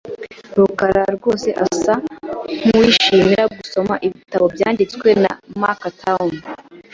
rukara 0.57 1.03
rwose 1.15 1.49
asa 1.65 1.93
nkuwishimira 2.61 3.43
gusoma 3.55 3.93
ibitabo 4.07 4.45
byanditswe 4.55 5.07
na 5.23 5.31
Mark 5.61 5.81
Twain. 5.99 6.35